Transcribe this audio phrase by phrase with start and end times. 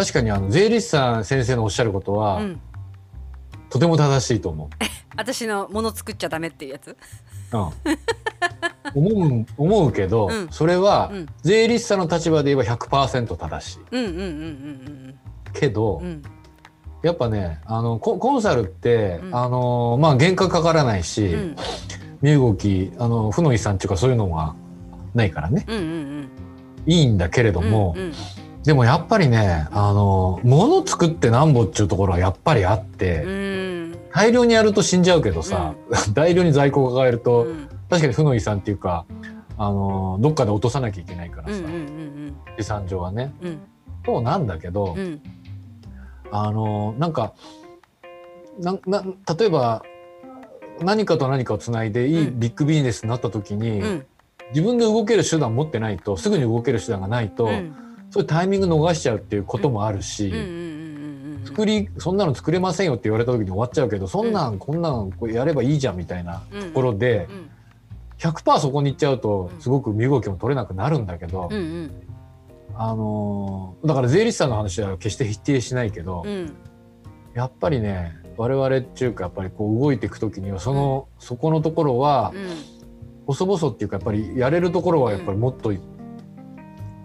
[0.00, 2.60] 確かにあの税理士さん先生のおっしゃることは、うん、
[3.68, 4.68] とても正しいと思う。
[5.14, 6.96] 私のもの作っちゃダメっていうやつ？
[7.52, 7.60] うん、
[8.94, 10.48] 思う思うけど、うん。
[10.50, 11.26] それは、うん。
[11.42, 13.80] 税理士さんの立場で言えば100%正しい。
[13.90, 15.18] うんうんうんうん
[15.52, 16.00] けど、
[17.02, 19.36] やっぱねあのココンサルって、うん。
[19.36, 21.56] あのまあ原価かからないし、うん。
[22.22, 24.54] 身動きあの負の遺産っていうかそういうのが
[25.14, 25.66] ないからね。
[25.68, 25.86] うんうんう
[26.22, 26.30] ん。
[26.86, 28.12] いいんだけれども、うんうん
[28.64, 33.96] でもやっぱりねあの物作ってなんぼっていうところはやっぱりあって、うん。
[34.12, 35.74] 大量にやると死んじゃうけどさ、
[36.12, 37.68] 大量に在庫を抱えると、うん。
[37.88, 39.04] 確かに負の遺産っていうか
[39.56, 43.32] あのどっかで落とさなきゃいけないからさ、うんうんうん資産上はね。
[43.42, 43.58] うん。
[44.04, 45.20] そうなんだけど、うん。
[46.30, 47.32] あのなんか
[48.60, 49.02] なな
[49.38, 49.82] 例えば
[50.80, 54.06] 何かと何かをつないでいいうんビッグビジネスになった時に、うん。
[54.50, 57.74] 自分で動ける手段持ってないとすぐに動ける手段がないと、うん
[58.10, 60.32] そういうタイミング逃しちゃうっていうこともあるし、
[61.44, 67.50] 作りそんなの作れませんよって言われた時に終わっちゃうけどそんなん、こんなんやればいいじゃんみたいなうんところで、うん
[68.20, 69.60] 100%そこに行っちゃうとうん。
[69.62, 71.90] すごく身動きも取れなくなるんだけど、うんうん。
[72.74, 76.54] あのーだから税理士さんの話は決して否定しないけど、うん。
[77.32, 82.48] やっぱりね我々っていうかやっぱりこう動いていく時にはその、そこのところはうん。
[83.26, 85.80] 細々っていうかやっぱりやれるところはやっぱりもっとい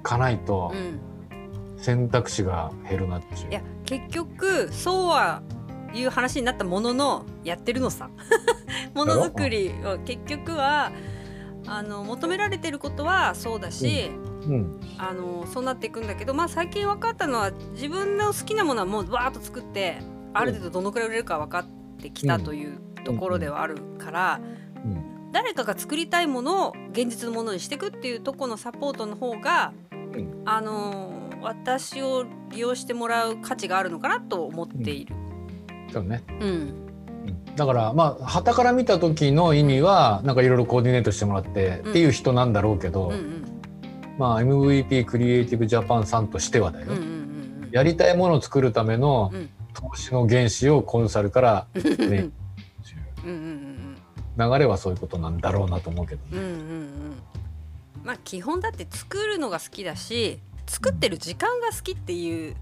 [0.05, 0.99] かないとうん。
[1.77, 3.49] 選択肢が減るなっていう。
[3.49, 5.41] いや結局そうは
[5.93, 8.09] いう話になったもののやってるのさ。
[8.93, 10.91] ものづくりを結局は
[11.67, 14.11] あの求められてることはそうだし、
[14.47, 14.79] うん。
[14.97, 19.97] あのそうなっていくんだけど、まあ、最近分かったのは自分の好きなものはもうわーっと作って
[20.33, 21.65] ある程度どのくらい売れるか分かっ
[22.01, 24.39] てきたというところではあるから、
[24.83, 25.31] うん。
[25.31, 29.73] 誰かが作りたいものを現実のものにしていくっていうところのサポートの方が、
[30.05, 30.43] ん。
[30.45, 31.11] あの
[31.41, 35.15] 私を利用してもらう価値があるのかなと思っている。
[35.91, 36.23] そうね。
[36.41, 36.47] うん。
[36.47, 36.85] うん
[37.55, 41.89] だからまあ旗から見た時の意味はなんかいろいろコーディネートしてもらってうん。
[41.91, 43.45] っていう人なんだろうけど、うんうん。
[44.17, 47.15] まあ MVP クリエイティブジャパンさんとしてはだよ、うんうんうん
[47.71, 49.49] やりたいものを作るためのうん。
[49.73, 52.29] 投資の原資をコンサルから うんね
[53.25, 53.95] うんうん
[54.38, 54.51] うん。
[54.51, 56.27] 流れはそういうことなんだろうなと思うけどね。
[56.33, 56.84] うんうんうん
[58.05, 62.55] まあ基本だって作るのが好きだし作ってる時間が好きっていう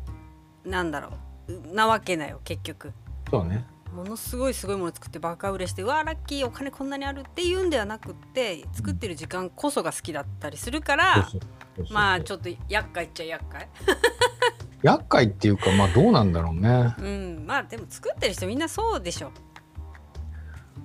[0.65, 1.09] なんだろ
[1.47, 2.93] うなわけだよ結局。
[3.29, 3.65] そうね。
[3.93, 11.29] ものすごいすごいもの作ってバカ売れしてうわラッキーお金こんなにあるっていうんではなくって作ってる時間こそが好きだったりするから
[11.91, 13.69] まあちょっと厄介っちゃ厄介。
[14.81, 16.95] 厄介っていうかまあどうなんだろうね。
[16.97, 19.31] うんまあでも作ってる人みんなそうでしょ。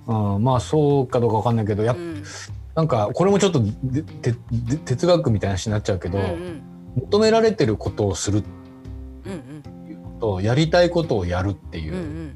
[0.07, 2.23] うん、まあそうかどうかわかんないけどやっうん
[2.75, 6.61] なんかこれもちょっとでてで哲学みたいな話になっちゃうけど、うんうん。
[6.95, 8.43] 求められてることをする
[9.25, 9.63] うん
[10.19, 12.35] とやりたいことをやるっていう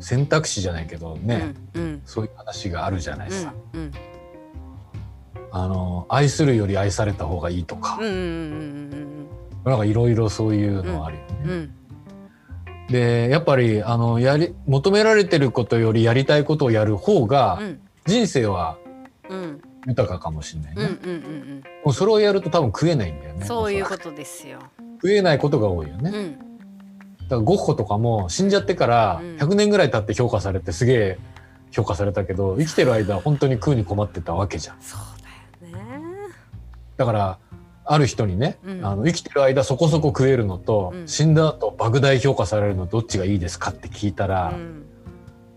[0.00, 2.02] 選択肢じゃないけどね、うんうん。
[2.04, 3.54] そういう話があるじゃないさ。
[3.72, 3.92] うんうん。
[5.52, 9.26] あの愛するより愛された方がいいとか、うんうんうん
[9.64, 11.36] なんかいろいろそういうのはあるよね。
[11.44, 11.70] うんうん。
[12.88, 17.80] でやっぱりあのやり求められてることよりやりたいことをやる方が、うん。
[18.04, 18.83] 人生はうん
[19.86, 20.82] 豊かかもしれないね。
[20.82, 23.40] うんうんうんもうそれをやると多分食えないんだよね。
[23.40, 24.58] うんそういうことですよ。
[25.02, 26.10] 食えないことが多いよね。
[26.10, 26.38] だうんか
[27.30, 31.18] らゴッホとかも死んじゃってからうん100年ぐらい経って評価されてすげえ
[31.70, 34.76] 評価されたけど生きてる間本当に食うに困ってたわけじゃん。
[34.80, 36.14] そうだよね。
[36.96, 37.38] だから
[37.86, 44.83] ある人にね、うんあの生きてる間そこそこ食えるのと、うん死んだ後莫大評価されるのどっちがいいですかって聞いたら、うん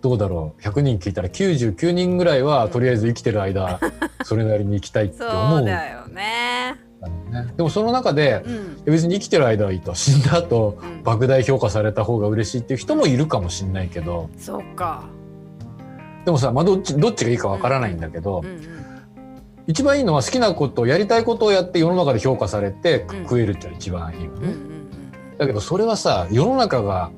[0.07, 0.62] どうだろう。
[0.62, 3.79] 100人聞いたら99人ぐらいは、うんとりあえず生きてる間
[4.23, 5.62] それなりに生きたいってそ思う。
[5.62, 6.72] うだよね。
[6.72, 7.53] んだよね。
[7.57, 8.84] でもその中でうん。
[8.85, 11.01] 別に生きてる間はいいと死んだ後うん。
[11.03, 14.29] 莫大評価された方が嬉しいっていう人もいるかもしれないけど。
[14.38, 15.03] そうか。
[16.23, 18.78] でもさ、まあ、どっちどっちがいいかわからないんだけど、うんうん
[19.69, 23.23] 一番いいのは好きなことやりたいことをやって世の中で評価されてうん。
[23.23, 24.37] 食えるって一番いいよね。
[24.37, 25.37] うんうん。
[25.37, 27.11] だけどそれはさ世の中が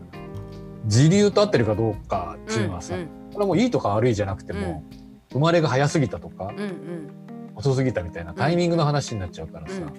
[0.86, 4.84] 自流と合ってるかどうかっていうのはさ、うんこれはもういいとか悪いじゃなくても、
[5.32, 7.12] 生まれが早すぎたとかうんうん。
[7.56, 9.84] 遅すぎたみたいなタイミングの話になっちゃうからさ、うん。
[9.86, 9.94] もう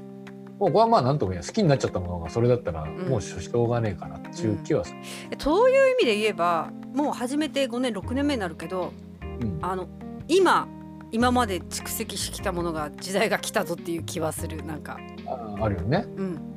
[0.58, 3.08] これはまあなんとも言えない好きになっちゃったものがそれだったらん。
[3.08, 4.98] もうしょうがねえかなっていう気はする。
[5.30, 8.92] えそういう意味で言えばもう始めて5年6年目になるけど
[9.40, 9.58] うん。
[9.62, 9.88] あの
[10.26, 10.66] 今
[11.12, 14.98] 今まで蓄積してきたものが時代が来たぞっていう気はするなんか。
[15.26, 16.04] ああるよね。
[16.16, 16.54] うん。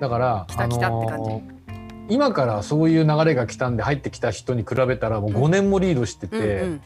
[0.00, 1.30] だから来た来たって感じ。
[1.30, 1.53] ー
[2.08, 6.82] 今からそういう流れが来たんで入ってきた人に比べたらもう5年もリードしてて、うん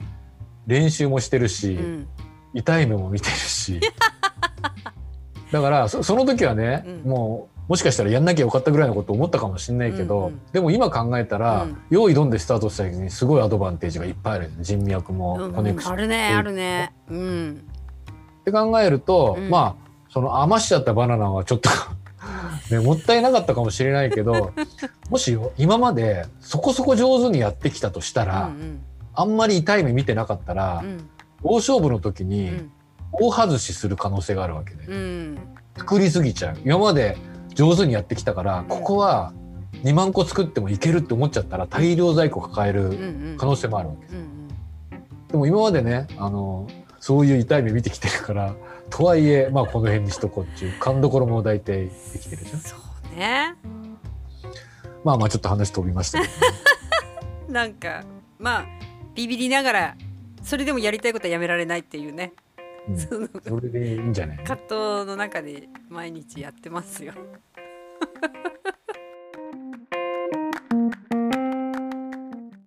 [0.69, 1.85] 練習もしてるし、うん。
[1.85, 2.09] うん
[2.55, 3.79] 痛い目も見てるし。
[5.53, 7.11] だからそその時はね、うん。
[7.11, 10.41] ももしかしたらやんなきゃよかったぐらいのこと思ったかもしれないけど、うんうん。
[10.53, 11.77] でも今考えたら、うん。
[11.91, 15.93] 用意どんでスタートした時にすごいアドバンテージがいっぱいある人脈もうんコネクション。
[15.93, 16.93] あるねあるね。
[17.11, 17.63] うん。
[18.41, 19.51] って考えると、うん。
[19.51, 21.69] まあその余しちゃったバナナはちょっと
[22.71, 24.53] ね、もったいなかったかもしれないけど
[25.09, 28.81] もしよ今までそこそこ上手にやってきたとしたら、うん
[29.21, 31.09] あんまり痛い目見てなかったら、うん。
[31.43, 32.71] 大勝負の時うにん。
[33.11, 35.39] 大外しする可能性があるわけで、うん。
[35.77, 36.57] 作りすぎちゃう。
[36.65, 37.17] 今まで
[37.53, 39.33] 上手にやってきたからここは
[39.83, 42.95] 2万個作ってもいけるって思っちゃったら大量在庫抱えるうんう
[43.35, 43.37] ん。
[43.39, 44.07] 可能性もあるわけ。
[44.07, 45.29] ですうんうん。
[45.33, 46.69] でも今までねあの
[47.01, 48.55] そういう痛い目見てきてるから
[48.91, 52.61] とはいえまあこの辺にしとこうっていう勘どころも大体できてるじゃん。
[52.61, 52.77] そ
[53.15, 53.55] うね。
[55.05, 56.33] まあまあちょっと話飛びましたけど
[57.53, 58.05] なんか
[58.39, 58.67] まあ
[59.15, 59.97] ビビりながら
[60.43, 62.33] それでもやりたいことはやめられないっていうね。
[62.89, 62.99] うん。
[62.99, 64.71] そのそれでいいんじゃない葛藤
[65.07, 67.15] の中で毎日やってますよ。